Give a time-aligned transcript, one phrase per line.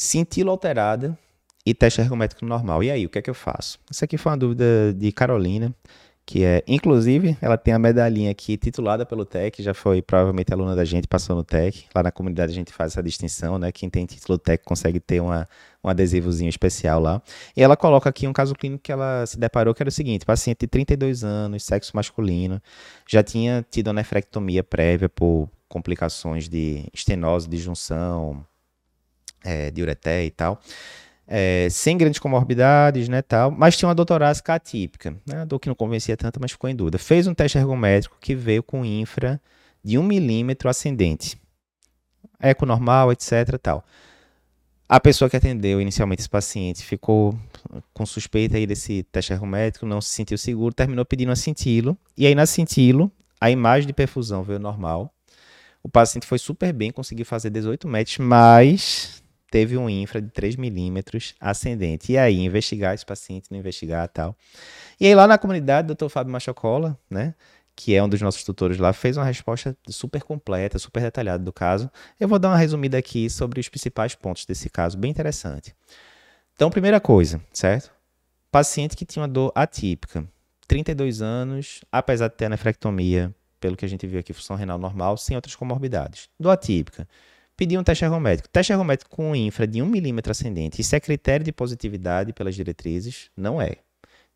[0.00, 1.18] Cintila alterada
[1.66, 2.84] e teste ergométrico normal.
[2.84, 3.80] E aí, o que é que eu faço?
[3.90, 5.74] Isso aqui foi uma dúvida de Carolina,
[6.24, 10.76] que é, inclusive, ela tem a medalhinha aqui titulada pelo TEC, já foi provavelmente aluna
[10.76, 11.86] da gente, passou no TEC.
[11.92, 13.72] Lá na comunidade a gente faz essa distinção, né?
[13.72, 15.48] Quem tem título TEC consegue ter uma,
[15.82, 17.20] um adesivozinho especial lá.
[17.56, 20.24] E ela coloca aqui um caso clínico que ela se deparou, que era o seguinte:
[20.24, 22.62] paciente de 32 anos, sexo masculino,
[23.04, 28.46] já tinha tido uma nefrectomia prévia por complicações de estenose, de junção,
[29.44, 30.60] é, de ureté e tal.
[31.30, 35.68] É, sem grandes comorbidades, né, tal, mas tinha uma dor torácica atípica, né, dor que
[35.68, 36.98] não convencia tanto, mas ficou em dúvida.
[36.98, 39.38] Fez um teste ergométrico que veio com infra
[39.84, 41.38] de 1 milímetro ascendente,
[42.40, 43.84] eco normal, etc, tal.
[44.88, 47.38] A pessoa que atendeu inicialmente esse paciente ficou
[47.92, 52.26] com suspeita aí desse teste ergométrico, não se sentiu seguro, terminou pedindo a cintilo, e
[52.26, 55.12] aí na cintilo, a imagem de perfusão veio normal,
[55.82, 60.56] o paciente foi super bem, conseguiu fazer 18 metros, mas teve um infra de 3
[60.56, 62.12] milímetros ascendente.
[62.12, 64.36] E aí, investigar esse paciente, não investigar tal.
[65.00, 66.08] E aí, lá na comunidade, o Dr.
[66.08, 67.34] Fábio Machocola, né?
[67.74, 71.52] Que é um dos nossos tutores lá, fez uma resposta super completa, super detalhada do
[71.52, 71.90] caso.
[72.18, 75.74] Eu vou dar uma resumida aqui sobre os principais pontos desse caso, bem interessante.
[76.54, 77.92] Então, primeira coisa, certo?
[78.50, 80.26] Paciente que tinha uma dor atípica,
[80.66, 84.78] 32 anos, apesar de ter a nefrectomia, pelo que a gente viu aqui, função renal
[84.78, 86.28] normal, sem outras comorbidades.
[86.38, 87.06] Dor atípica
[87.58, 88.48] pedir um teste ergométrico.
[88.48, 90.80] Teste ergométrico com infra de 1 milímetro ascendente.
[90.80, 93.30] Isso é critério de positividade pelas diretrizes?
[93.36, 93.78] Não é.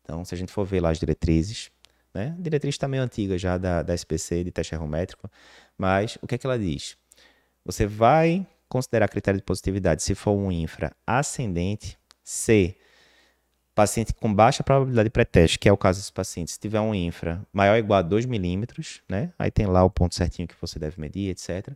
[0.01, 1.71] Então, se a gente for ver lá as diretrizes,
[2.13, 2.35] né?
[2.37, 5.31] A diretriz está meio antiga já da, da SPC de teste ergométrico,
[5.77, 6.97] mas o que é que ela diz?
[7.63, 12.75] Você vai considerar critério de positividade se for um infra ascendente, se
[13.73, 16.93] paciente com baixa probabilidade de pré-teste, que é o caso desse paciente, se tiver um
[16.93, 19.31] infra maior ou igual a 2 milímetros, né?
[19.39, 21.73] Aí tem lá o ponto certinho que você deve medir, etc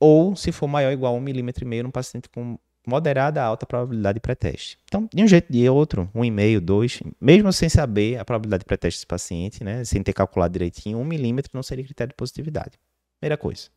[0.00, 3.66] ou se for maior ou igual a 1,5 milímetro num paciente com moderada a alta
[3.66, 4.78] probabilidade de pré-teste.
[4.84, 9.00] Então, de um jeito de outro, 1,5, 2, mesmo sem saber a probabilidade de pré-teste
[9.00, 12.78] desse paciente, né, sem ter calculado direitinho, 1 milímetro não seria critério de positividade.
[13.20, 13.68] Primeira coisa,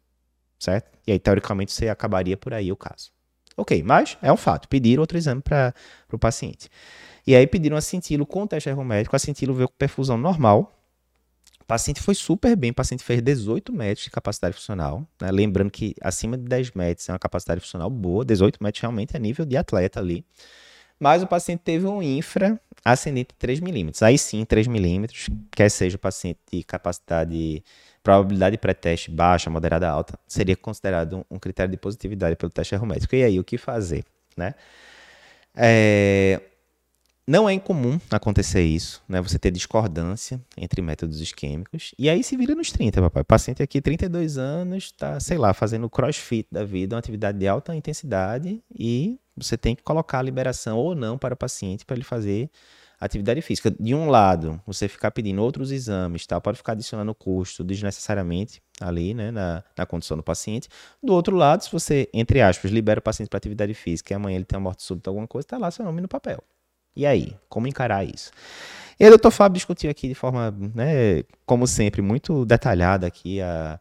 [0.58, 0.98] certo?
[1.06, 3.12] E aí, teoricamente, você acabaria por aí o caso.
[3.58, 5.74] Ok, mas é um fato, pediram outro exame para
[6.12, 6.70] o paciente.
[7.28, 10.81] E aí pediram a cintilo com o teste ergométrico, a cintilo veio com perfusão normal,
[11.72, 15.32] paciente foi super bem, o paciente fez 18 metros de capacidade funcional, né?
[15.32, 19.20] lembrando que acima de 10 metros é uma capacidade funcional boa, 18 metros realmente é
[19.20, 20.26] nível de atleta ali,
[21.00, 25.72] mas o paciente teve um infra ascendente de 3 milímetros, aí sim 3 milímetros, quer
[25.72, 27.64] seja o paciente de capacidade,
[28.04, 32.76] probabilidade de pré-teste baixa, moderada, alta, seria considerado um, um critério de positividade pelo teste
[32.76, 33.16] ergométrico.
[33.16, 34.04] E aí, o que fazer,
[34.36, 34.56] né?
[35.56, 36.42] É,
[37.28, 39.22] não é incomum acontecer isso, né?
[39.22, 41.94] Você ter discordância entre métodos isquêmicos.
[41.98, 43.22] E aí se vira nos 30, papai.
[43.22, 47.48] O paciente aqui, 32 anos, está, sei lá, fazendo crossfit da vida, uma atividade de
[47.48, 51.96] alta intensidade, e você tem que colocar a liberação ou não para o paciente para
[51.96, 52.50] ele fazer
[53.00, 53.72] atividade física.
[53.80, 56.40] De um lado, você ficar pedindo outros exames, tá?
[56.40, 60.70] pode ficar adicionando custo desnecessariamente ali, né, na, na condição do paciente.
[61.02, 64.36] Do outro lado, se você, entre aspas, libera o paciente para atividade física e amanhã
[64.36, 66.44] ele tem uma morte súbita, alguma coisa, está lá seu nome no papel.
[66.96, 68.32] E aí, como encarar isso?
[69.00, 73.80] E o doutor Fábio discutiu aqui de forma, né, como sempre, muito detalhada aqui, a,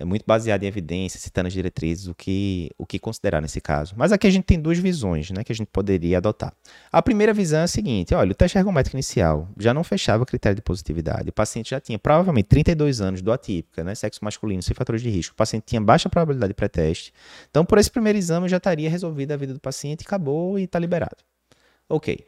[0.00, 3.94] é muito baseada em evidências, citando as diretrizes, o que, o que considerar nesse caso.
[3.98, 6.54] Mas aqui a gente tem duas visões né, que a gente poderia adotar.
[6.90, 10.26] A primeira visão é a seguinte: olha, o teste ergométrico inicial já não fechava o
[10.26, 11.28] critério de positividade.
[11.28, 15.10] O paciente já tinha provavelmente 32 anos do atípica, né, sexo masculino, sem fatores de
[15.10, 15.34] risco.
[15.34, 17.12] O paciente tinha baixa probabilidade de pré-teste.
[17.50, 20.78] Então, por esse primeiro exame, já estaria resolvida a vida do paciente, acabou e está
[20.78, 21.16] liberado.
[21.90, 22.24] Ok.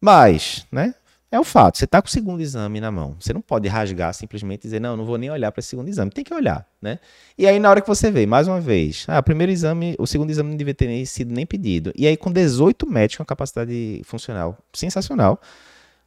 [0.00, 0.94] Mas, né?
[1.30, 3.14] É o fato, você está com o segundo exame na mão.
[3.20, 6.10] Você não pode rasgar simplesmente dizer, não, não vou nem olhar para o segundo exame.
[6.10, 6.98] Tem que olhar, né?
[7.36, 10.06] E aí, na hora que você vê, mais uma vez, ah, o primeiro exame, o
[10.06, 11.92] segundo exame não devia ter nem sido nem pedido.
[11.94, 15.38] E aí, com 18 metros, com a capacidade funcional sensacional,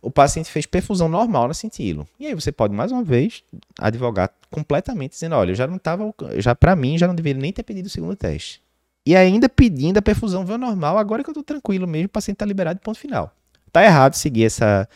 [0.01, 2.07] o paciente fez perfusão normal na cintilo.
[2.19, 3.43] E aí você pode, mais uma vez,
[3.77, 7.53] advogar completamente, dizendo, olha, eu já não estava, já para mim, já não deveria nem
[7.53, 8.59] ter pedido o segundo teste.
[9.05, 12.35] E ainda pedindo a perfusão veio normal, agora que eu estou tranquilo mesmo, o paciente
[12.35, 13.31] está liberado, ponto final.
[13.71, 14.87] Tá errado seguir essa,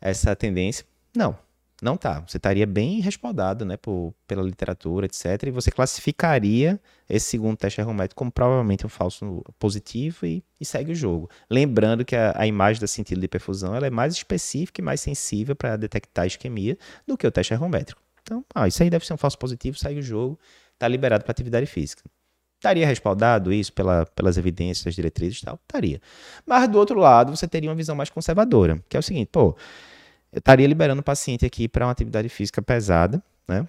[0.00, 0.84] essa tendência?
[1.16, 1.36] Não,
[1.82, 2.20] não tá.
[2.20, 5.44] Você estaria bem respaldado, né, por, pela literatura, etc.
[5.46, 6.78] E você classificaria
[7.08, 11.28] esse segundo teste ergométrico como provavelmente um falso positivo e, e segue o jogo.
[11.50, 15.00] Lembrando que a, a, imagem da cintila de perfusão ela é mais específica e mais
[15.00, 18.00] sensível para detectar isquemia do que o teste ergométrico.
[18.22, 20.38] Então, ah, isso aí deve ser um falso positivo, segue o jogo,
[20.74, 22.04] está liberado para atividade física.
[22.60, 25.58] Estaria respaldado isso pela, pelas evidências, das diretrizes e tal?
[25.62, 25.98] Estaria.
[26.46, 29.56] Mas do outro lado, você teria uma visão mais conservadora, que é o seguinte, pô,
[30.30, 33.66] eu estaria liberando o paciente aqui para uma atividade física pesada, né?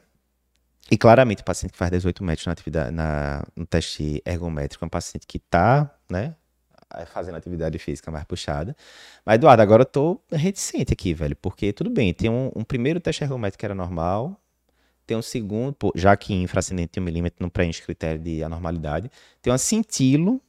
[0.92, 4.88] E claramente o paciente que faz 18 metros na atividade, na, no teste ergométrico é
[4.88, 6.36] um paciente que está, né,
[7.14, 8.76] fazendo atividade física mais puxada.
[9.26, 13.00] Mas, Eduardo, agora eu tô reticente aqui, velho, porque tudo bem, tem um, um primeiro
[13.00, 14.38] teste ergométrico que era normal,
[15.06, 19.12] tem um segundo, já que infrascendente de um milímetro não preenche critério de anormalidade,
[19.42, 20.42] tem um cintilo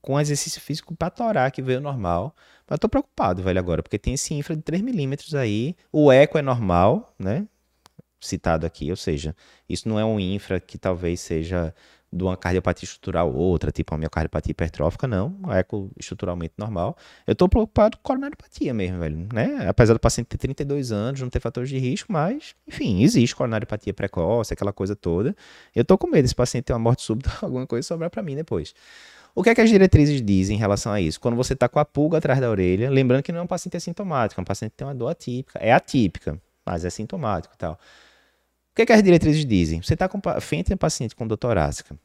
[0.00, 2.34] com exercício físico para torar que veio normal.
[2.66, 6.10] Mas eu tô preocupado, velho, agora, porque tem esse infra de 3 milímetros aí, o
[6.10, 7.46] eco é normal, né?
[8.20, 9.34] Citado aqui, ou seja,
[9.68, 11.74] isso não é um infra que talvez seja
[12.12, 16.96] de uma cardiopatia estrutural ou outra, tipo uma miocardiopatia hipertrófica, não, é eco estruturalmente normal.
[17.26, 19.68] Eu estou preocupado com coronariopatia mesmo, velho, né?
[19.68, 23.92] Apesar do paciente ter 32 anos, não ter fatores de risco, mas, enfim, existe coronariopatia
[23.92, 25.36] precoce, aquela coisa toda.
[25.74, 28.34] Eu estou com medo desse paciente ter uma morte súbita, alguma coisa sobrar para mim
[28.34, 28.74] depois.
[29.34, 31.20] O que é que as diretrizes dizem em relação a isso?
[31.20, 33.76] Quando você está com a pulga atrás da orelha, lembrando que não é um paciente
[33.76, 37.58] assintomático, é um paciente que tem uma dor atípica, é atípica, mas é sintomático e
[37.58, 37.78] tal
[38.78, 39.82] que, é que as diretrizes dizem?
[39.82, 41.98] Você está com frente a um paciente com dor torácica,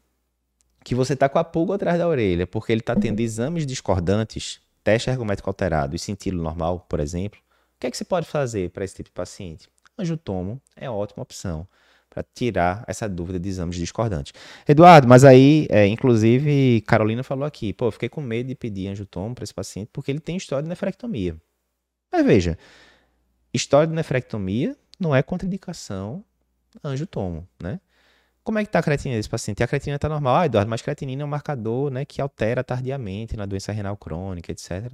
[0.84, 4.60] que você está com a pulga atrás da orelha, porque ele está tendo exames discordantes,
[4.84, 7.40] teste ergométrico alterado e sentido normal, por exemplo.
[7.76, 9.70] O que é que você pode fazer para esse tipo de paciente?
[10.00, 11.68] Anjotomo é ótima opção
[12.10, 14.34] para tirar essa dúvida de exames discordantes.
[14.68, 18.88] Eduardo, mas aí, é, inclusive, Carolina falou aqui, pô, eu fiquei com medo de pedir
[18.88, 21.40] angiotomo para esse paciente porque ele tem história de nefrectomia.
[22.12, 22.58] Mas veja,
[23.54, 26.26] história de nefrectomia não é contraindicação
[26.84, 27.80] anjo tomo, né?
[28.44, 29.64] Como é que está a creatinina desse paciente?
[29.64, 30.36] A creatinina está normal.
[30.36, 34.52] Ah, Eduardo, mas creatinina é um marcador né, que altera tardiamente na doença renal crônica,
[34.52, 34.92] etc.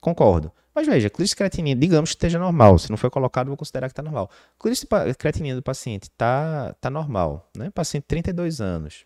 [0.00, 0.50] Concordo.
[0.74, 2.78] Mas veja, clírice creatinina, digamos que esteja normal.
[2.78, 4.30] Se não foi colocado, vou considerar que está normal.
[4.58, 4.86] Clírice
[5.18, 7.50] creatinina do paciente está tá normal.
[7.56, 7.70] Né?
[7.70, 9.04] Paciente 32 anos.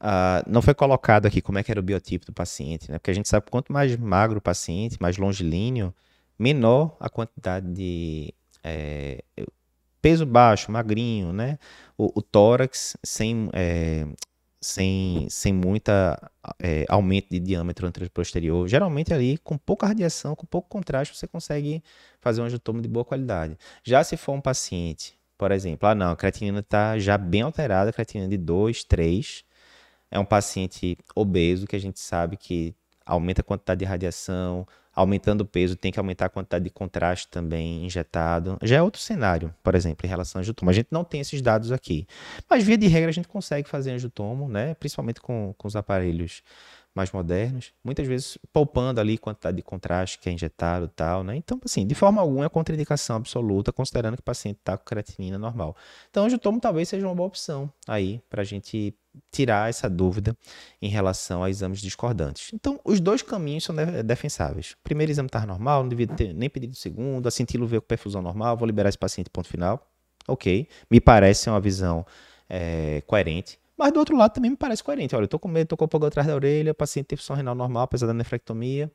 [0.00, 2.98] Uh, não foi colocado aqui como é que era o biotipo do paciente, né?
[2.98, 5.94] Porque a gente sabe quanto mais magro o paciente, mais longilíneo,
[6.36, 9.22] menor a quantidade de é,
[10.02, 11.58] peso baixo, magrinho, né?
[11.96, 14.04] O, o tórax sem, é,
[14.60, 18.68] sem, sem muita é, aumento de diâmetro posterior.
[18.68, 21.82] Geralmente ali, com pouca radiação, com pouco contraste, você consegue
[22.20, 23.56] fazer um angiotomo de boa qualidade.
[23.84, 27.92] Já se for um paciente, por exemplo, ah não, a creatinina está já bem alterada,
[27.92, 29.44] creatinina de 2, 3,
[30.10, 35.40] é um paciente obeso que a gente sabe que aumenta a quantidade de radiação, aumentando
[35.40, 38.58] o peso, tem que aumentar a quantidade de contraste também injetado.
[38.62, 40.70] Já é outro cenário, por exemplo, em relação ao angiotomo.
[40.70, 42.06] A gente não tem esses dados aqui.
[42.48, 44.74] Mas, via de regra, a gente consegue fazer angiotomo, né?
[44.74, 46.42] principalmente com, com os aparelhos
[46.94, 51.34] mais modernos, muitas vezes poupando ali quantidade de contraste que é injetado e tal, né?
[51.36, 55.38] Então, assim, de forma alguma é contraindicação absoluta, considerando que o paciente está com creatinina
[55.38, 55.74] normal.
[56.10, 58.94] Então, o angiotomo talvez seja uma boa opção aí para a gente
[59.30, 60.36] tirar essa dúvida
[60.80, 62.50] em relação a exames discordantes.
[62.52, 63.74] Então, os dois caminhos são
[64.04, 64.76] defensáveis.
[64.82, 68.22] Primeiro exame está normal, não devia ter nem pedido segundo, a cintilo veio com perfusão
[68.22, 69.88] normal, vou liberar esse paciente, ponto final.
[70.28, 72.06] Ok, me parece uma visão
[72.48, 73.58] é, coerente.
[73.76, 75.16] Mas do outro lado também me parece coerente.
[75.16, 77.16] Olha, eu tô com medo, tô com o pulga atrás da orelha, o paciente tem
[77.16, 78.90] função renal normal, apesar da nefrectomia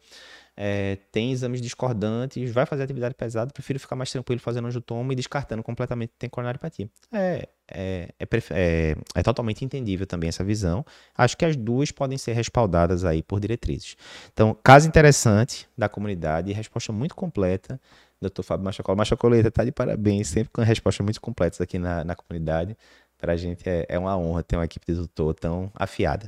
[0.60, 5.16] é, tem exames discordantes, vai fazer atividade pesada, prefiro ficar mais tranquilo fazendo angiotomo e
[5.16, 6.90] descartando completamente que tem coronariopatia.
[7.14, 10.84] É, é, é, é, é, totalmente entendível também essa visão.
[11.16, 13.96] Acho que as duas podem ser respaldadas aí por diretrizes.
[14.34, 17.80] Então, caso interessante da comunidade, resposta muito completa.
[18.20, 18.42] Dr.
[18.42, 18.96] Fábio Machacola.
[18.96, 22.76] Machacoleta está de parabéns, sempre com respostas muito completas aqui na, na comunidade.
[23.18, 26.26] Para a gente é, é uma honra ter uma equipe de doutor tão afiada.